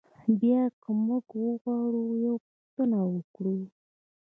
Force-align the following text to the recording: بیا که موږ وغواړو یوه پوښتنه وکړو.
بیا 0.39 0.61
که 0.81 0.89
موږ 1.05 1.25
وغواړو 1.43 2.03
یوه 2.23 2.39
پوښتنه 2.47 2.99
وکړو. 3.13 3.57